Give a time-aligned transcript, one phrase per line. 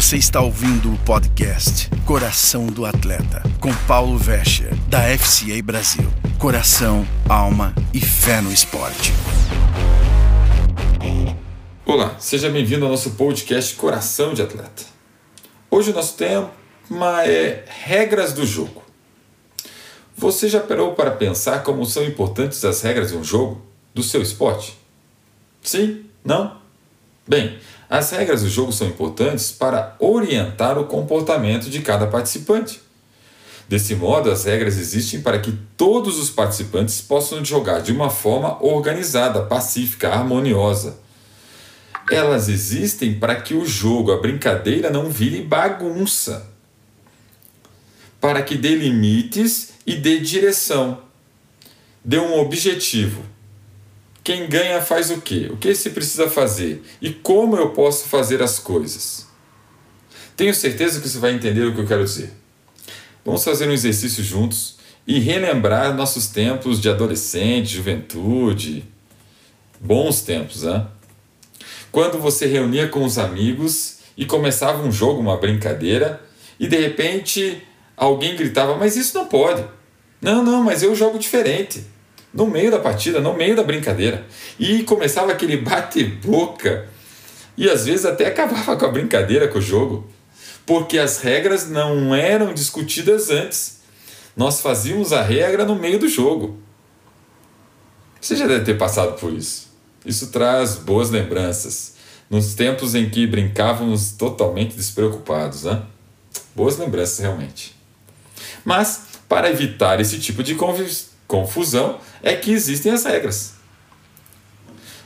[0.00, 6.10] Você está ouvindo o podcast Coração do Atleta, com Paulo Vescher, da FCA Brasil.
[6.38, 9.12] Coração, alma e fé no esporte.
[11.84, 14.84] Olá, seja bem-vindo ao nosso podcast Coração de Atleta.
[15.70, 16.50] Hoje o nosso tema
[17.26, 18.82] é regras do jogo.
[20.16, 23.60] Você já parou para pensar como são importantes as regras de um jogo,
[23.94, 24.78] do seu esporte?
[25.60, 26.06] Sim?
[26.24, 26.58] Não?
[27.28, 27.58] Bem,
[27.90, 32.80] as regras do jogo são importantes para orientar o comportamento de cada participante.
[33.68, 38.64] Desse modo, as regras existem para que todos os participantes possam jogar de uma forma
[38.64, 40.98] organizada, pacífica, harmoniosa.
[42.08, 46.48] Elas existem para que o jogo, a brincadeira, não vire bagunça.
[48.20, 50.98] Para que dê limites e dê direção.
[52.04, 53.22] Dê um objetivo.
[54.30, 55.48] Quem ganha faz o quê?
[55.50, 56.84] O que se precisa fazer?
[57.02, 59.26] E como eu posso fazer as coisas?
[60.36, 62.30] Tenho certeza que você vai entender o que eu quero dizer.
[63.24, 68.84] Vamos fazer um exercício juntos e relembrar nossos tempos de adolescente, juventude.
[69.80, 70.86] Bons tempos, né?
[71.90, 76.24] Quando você reunia com os amigos e começava um jogo, uma brincadeira,
[76.56, 77.60] e de repente
[77.96, 79.64] alguém gritava: Mas isso não pode.
[80.22, 81.84] Não, não, mas eu jogo diferente
[82.32, 84.24] no meio da partida, no meio da brincadeira.
[84.58, 86.88] E começava aquele bate-boca.
[87.56, 90.08] E às vezes até acabava com a brincadeira, com o jogo.
[90.64, 93.80] Porque as regras não eram discutidas antes.
[94.36, 96.58] Nós fazíamos a regra no meio do jogo.
[98.20, 99.68] Você já deve ter passado por isso.
[100.04, 101.94] Isso traz boas lembranças.
[102.28, 105.82] Nos tempos em que brincávamos totalmente despreocupados, né?
[106.54, 107.74] Boas lembranças, realmente.
[108.64, 110.54] Mas, para evitar esse tipo de
[111.30, 113.54] confusão, é que existem as regras.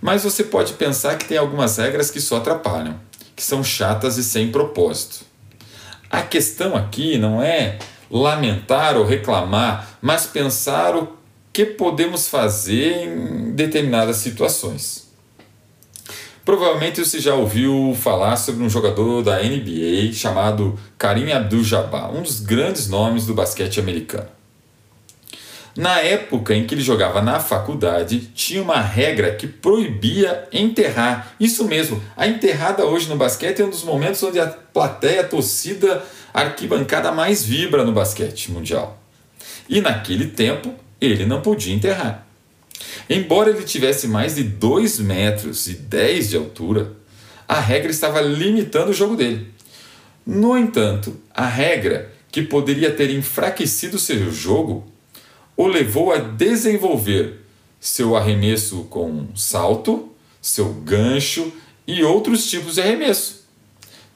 [0.00, 3.00] Mas você pode pensar que tem algumas regras que só atrapalham,
[3.34, 5.24] que são chatas e sem propósito.
[6.10, 7.78] A questão aqui não é
[8.10, 11.16] lamentar ou reclamar, mas pensar o
[11.52, 15.08] que podemos fazer em determinadas situações.
[16.44, 22.40] Provavelmente você já ouviu falar sobre um jogador da NBA chamado Karim Abdul-Jabbar, um dos
[22.40, 24.39] grandes nomes do basquete americano.
[25.80, 31.34] Na época em que ele jogava na faculdade, tinha uma regra que proibia enterrar.
[31.40, 35.26] Isso mesmo, a enterrada hoje no basquete é um dos momentos onde a plateia, a
[35.26, 36.04] torcida,
[36.34, 39.02] a arquibancada mais vibra no basquete mundial.
[39.70, 42.26] E naquele tempo, ele não podia enterrar.
[43.08, 46.92] Embora ele tivesse mais de 2 metros e 10 de altura,
[47.48, 49.48] a regra estava limitando o jogo dele.
[50.26, 54.90] No entanto, a regra que poderia ter enfraquecido seu jogo
[55.56, 57.40] o levou a desenvolver
[57.78, 61.52] seu arremesso com salto, seu gancho
[61.86, 63.46] e outros tipos de arremesso,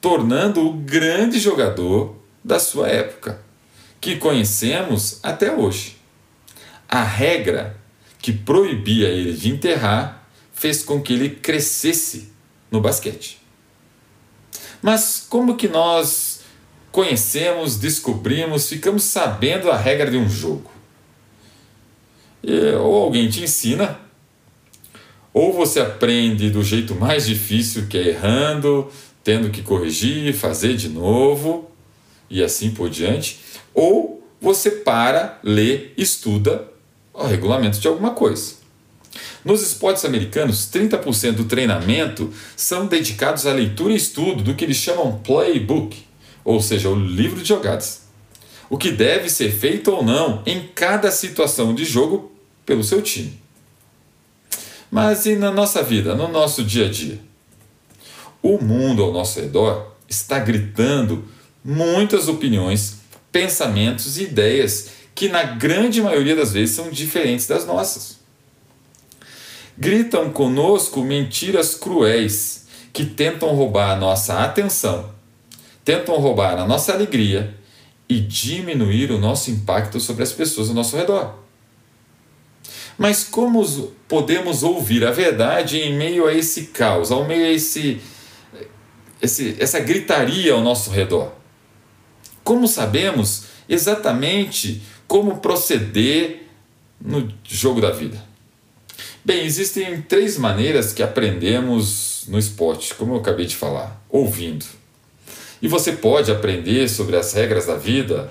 [0.00, 3.42] tornando-o grande jogador da sua época,
[4.00, 5.96] que conhecemos até hoje.
[6.88, 7.76] A regra
[8.18, 12.32] que proibia ele de enterrar fez com que ele crescesse
[12.70, 13.38] no basquete.
[14.80, 16.40] Mas como que nós
[16.92, 20.70] conhecemos, descobrimos, ficamos sabendo a regra de um jogo?
[22.80, 23.98] Ou alguém te ensina,
[25.32, 28.88] ou você aprende do jeito mais difícil, que é errando,
[29.24, 31.70] tendo que corrigir, fazer de novo
[32.30, 33.40] e assim por diante,
[33.74, 36.68] ou você para, lê, estuda
[37.12, 38.54] o regulamento de alguma coisa.
[39.44, 44.76] Nos esportes americanos, 30% do treinamento são dedicados à leitura e estudo do que eles
[44.76, 46.04] chamam playbook,
[46.44, 48.02] ou seja, o livro de jogadas.
[48.68, 52.33] O que deve ser feito ou não em cada situação de jogo
[52.64, 53.40] pelo seu time.
[54.90, 57.18] Mas e na nossa vida, no nosso dia a dia?
[58.42, 61.24] O mundo ao nosso redor está gritando
[61.64, 62.98] muitas opiniões,
[63.32, 68.18] pensamentos e ideias que, na grande maioria das vezes, são diferentes das nossas.
[69.76, 75.10] Gritam conosco mentiras cruéis que tentam roubar a nossa atenção,
[75.84, 77.54] tentam roubar a nossa alegria
[78.08, 81.43] e diminuir o nosso impacto sobre as pessoas ao nosso redor.
[82.96, 83.62] Mas como
[84.08, 88.00] podemos ouvir a verdade em meio a esse caos, ao meio a esse,
[89.20, 91.32] esse, essa gritaria ao nosso redor?
[92.44, 96.46] Como sabemos exatamente como proceder
[97.00, 98.22] no jogo da vida?
[99.24, 104.66] Bem, existem três maneiras que aprendemos no esporte, como eu acabei de falar: ouvindo.
[105.60, 108.30] E você pode aprender sobre as regras da vida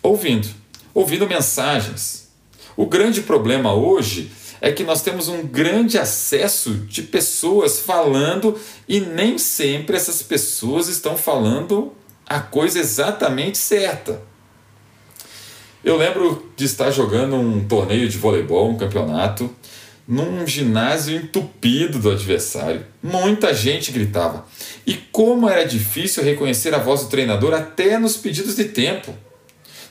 [0.00, 0.48] ouvindo,
[0.94, 2.27] ouvindo mensagens
[2.78, 4.30] o grande problema hoje
[4.60, 10.86] é que nós temos um grande acesso de pessoas falando e nem sempre essas pessoas
[10.86, 11.92] estão falando
[12.24, 14.22] a coisa exatamente certa.
[15.82, 19.50] Eu lembro de estar jogando um torneio de voleibol, um campeonato,
[20.06, 22.86] num ginásio entupido do adversário.
[23.02, 24.46] Muita gente gritava.
[24.86, 29.12] E como era difícil reconhecer a voz do treinador até nos pedidos de tempo.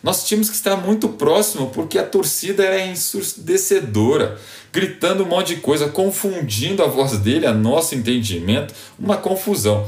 [0.04, 4.40] Nós tínhamos que estar muito próximo porque a torcida era ensurdecedora,
[4.72, 9.88] gritando um monte de coisa, confundindo a voz dele, a nosso entendimento, uma confusão.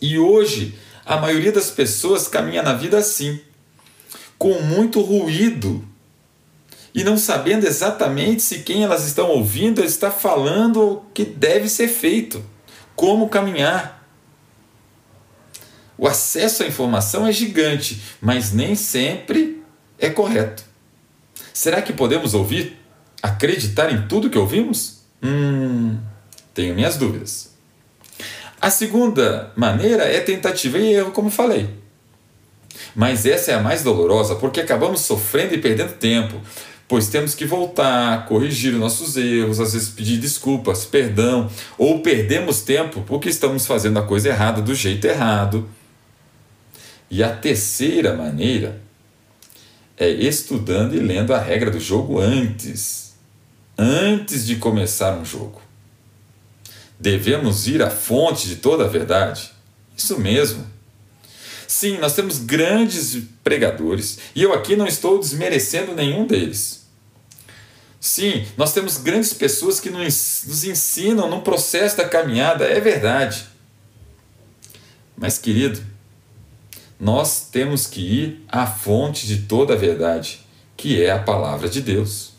[0.00, 0.74] E hoje,
[1.04, 3.40] a maioria das pessoas caminha na vida assim,
[4.38, 5.82] com muito ruído
[6.96, 11.88] e não sabendo exatamente se quem elas estão ouvindo está falando o que deve ser
[11.88, 12.42] feito,
[12.94, 13.95] como caminhar.
[15.98, 19.62] O acesso à informação é gigante, mas nem sempre
[19.98, 20.64] é correto.
[21.52, 22.78] Será que podemos ouvir,
[23.22, 25.00] acreditar em tudo que ouvimos?
[25.22, 25.96] Hum,
[26.52, 27.54] tenho minhas dúvidas.
[28.60, 31.70] A segunda maneira é tentativa e erro, como falei.
[32.94, 36.40] Mas essa é a mais dolorosa porque acabamos sofrendo e perdendo tempo,
[36.88, 43.02] pois temos que voltar, corrigir nossos erros, às vezes pedir desculpas, perdão, ou perdemos tempo
[43.06, 45.68] porque estamos fazendo a coisa errada do jeito errado.
[47.10, 48.80] E a terceira maneira
[49.96, 53.14] é estudando e lendo a regra do jogo antes,
[53.78, 55.60] antes de começar um jogo.
[56.98, 59.50] Devemos ir à fonte de toda a verdade.
[59.96, 60.66] Isso mesmo.
[61.66, 66.86] Sim, nós temos grandes pregadores e eu aqui não estou desmerecendo nenhum deles.
[68.00, 73.46] Sim, nós temos grandes pessoas que nos ensinam no processo da caminhada, é verdade.
[75.16, 75.82] Mas, querido,
[76.98, 80.40] nós temos que ir à fonte de toda a verdade,
[80.76, 82.32] que é a palavra de Deus.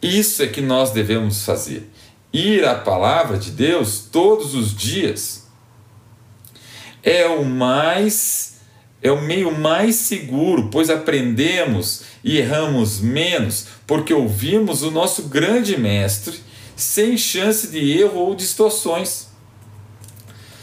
[0.00, 1.88] Isso é que nós devemos fazer.
[2.32, 5.46] Ir à palavra de Deus todos os dias
[7.02, 8.52] é o mais
[9.02, 15.76] é o meio mais seguro, pois aprendemos e erramos menos, porque ouvimos o nosso grande
[15.76, 16.38] mestre
[16.76, 19.31] sem chance de erro ou distorções.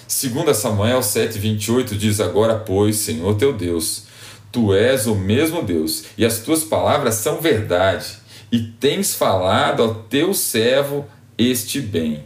[0.10, 4.06] 2 Samuel 7,28 diz: Agora, pois, Senhor teu Deus,
[4.52, 8.18] tu és o mesmo Deus, e as tuas palavras são verdade,
[8.52, 11.08] e tens falado ao teu servo
[11.38, 12.24] este bem.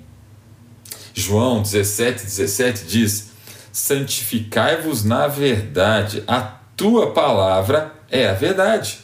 [1.14, 3.32] João 17, 17 diz:
[3.74, 6.40] Santificai-vos na verdade, a
[6.78, 9.00] tua palavra é a verdade.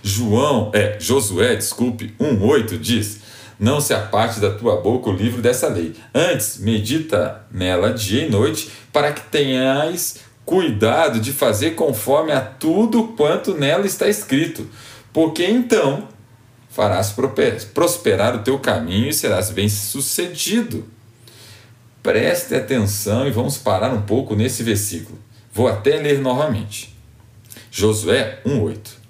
[0.00, 3.23] João, é, Josué, desculpe, 1,8 diz:
[3.58, 5.94] não se aparte da tua boca o livro dessa lei.
[6.14, 13.08] Antes, medita nela dia e noite, para que tenhais cuidado de fazer conforme a tudo
[13.16, 14.68] quanto nela está escrito.
[15.12, 16.08] Porque então
[16.68, 17.14] farás
[17.72, 20.88] prosperar o teu caminho e serás bem-sucedido.
[22.02, 25.18] Preste atenção e vamos parar um pouco nesse versículo.
[25.52, 26.94] Vou até ler novamente.
[27.70, 29.04] Josué 1:8.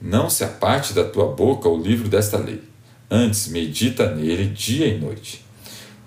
[0.00, 2.67] Não se aparte da tua boca o livro desta lei
[3.10, 5.44] Antes, medita nele dia e noite,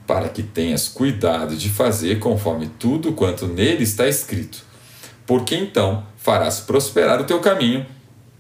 [0.06, 4.64] para que tenhas cuidado de fazer conforme tudo quanto nele está escrito,
[5.26, 7.86] porque então farás prosperar o teu caminho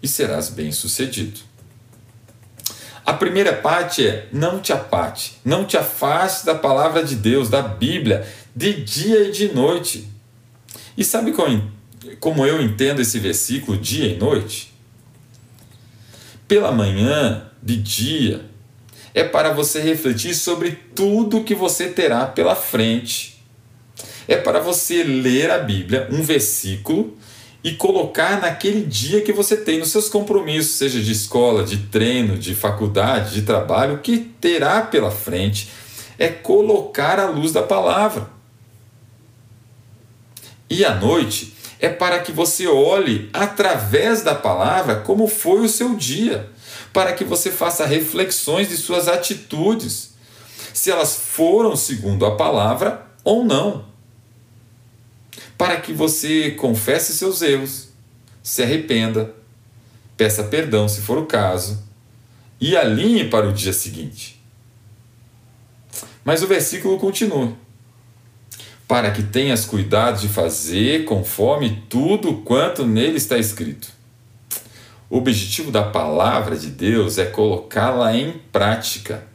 [0.01, 1.39] e serás bem-sucedido.
[3.03, 7.61] A primeira parte é: não te apate, não te afaste da palavra de Deus, da
[7.61, 10.07] Bíblia, de dia e de noite.
[10.95, 11.33] E sabe
[12.19, 14.71] como eu entendo esse versículo dia e noite?
[16.47, 18.50] Pela manhã, de dia,
[19.13, 23.43] é para você refletir sobre tudo que você terá pela frente.
[24.27, 27.17] É para você ler a Bíblia, um versículo,
[27.63, 32.37] e colocar naquele dia que você tem nos seus compromissos, seja de escola, de treino,
[32.37, 35.69] de faculdade, de trabalho, o que terá pela frente
[36.17, 38.29] é colocar a luz da palavra.
[40.69, 45.95] E à noite é para que você olhe através da palavra como foi o seu
[45.95, 46.49] dia
[46.93, 50.13] para que você faça reflexões de suas atitudes,
[50.73, 53.85] se elas foram segundo a palavra ou não.
[55.57, 57.89] Para que você confesse seus erros,
[58.41, 59.33] se arrependa,
[60.17, 61.83] peça perdão se for o caso
[62.59, 64.41] e alinhe para o dia seguinte.
[66.23, 67.53] Mas o versículo continua.
[68.87, 74.00] Para que tenhas cuidado de fazer conforme tudo quanto nele está escrito.
[75.11, 79.27] O objetivo da palavra de Deus é colocá-la em prática.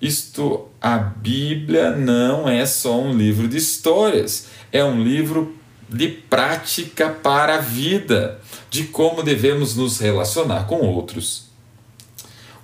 [0.00, 5.54] Isto, a Bíblia não é só um livro de histórias, é um livro
[5.86, 11.50] de prática para a vida, de como devemos nos relacionar com outros.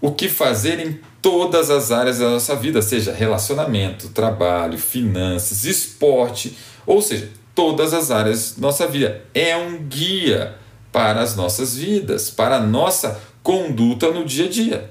[0.01, 6.57] o que fazer em todas as áreas da nossa vida, seja relacionamento, trabalho, finanças, esporte,
[6.87, 9.23] ou seja, todas as áreas da nossa vida.
[9.35, 10.55] É um guia
[10.97, 14.91] para as nossas vidas, para a nossa conduta no dia a dia.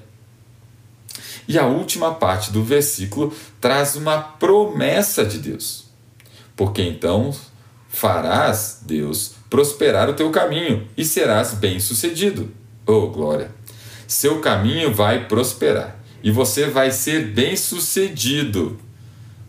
[1.48, 5.86] E a última parte do versículo traz uma promessa de Deus.
[6.56, 7.36] Porque então
[7.90, 12.52] farás, Deus, prosperar o teu caminho e serás bem-sucedido.
[12.86, 13.50] Oh, glória!
[14.08, 18.80] Seu caminho vai prosperar e você vai ser bem-sucedido.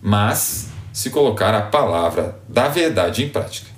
[0.00, 3.75] Mas se colocar a palavra da verdade em prática.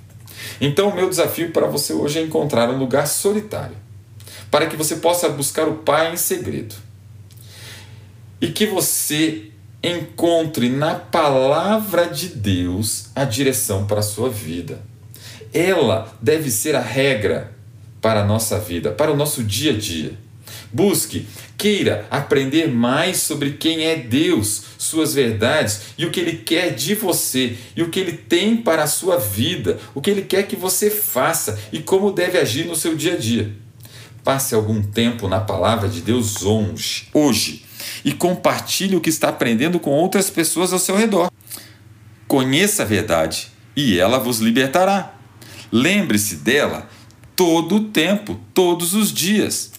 [0.61, 3.77] Então, o meu desafio para você hoje é encontrar um lugar solitário,
[4.51, 6.75] para que você possa buscar o Pai em segredo
[8.41, 9.51] e que você
[9.83, 14.81] encontre na palavra de Deus a direção para a sua vida.
[15.53, 17.53] Ela deve ser a regra
[18.01, 20.13] para a nossa vida, para o nosso dia a dia.
[20.71, 26.75] Busque, queira aprender mais sobre quem é Deus, suas verdades e o que Ele quer
[26.75, 30.43] de você e o que Ele tem para a sua vida, o que Ele quer
[30.43, 33.51] que você faça e como deve agir no seu dia a dia.
[34.23, 37.65] Passe algum tempo na palavra de Deus hoje
[38.05, 41.31] e compartilhe o que está aprendendo com outras pessoas ao seu redor.
[42.27, 45.15] Conheça a verdade e ela vos libertará.
[45.71, 46.87] Lembre-se dela
[47.35, 49.71] todo o tempo, todos os dias,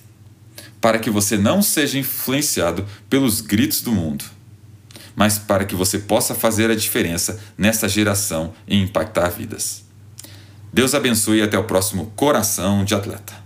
[0.80, 4.24] para que você não seja influenciado pelos gritos do mundo,
[5.14, 9.84] mas para que você possa fazer a diferença nessa geração e impactar vidas.
[10.72, 13.39] Deus abençoe e até o próximo Coração de Atleta.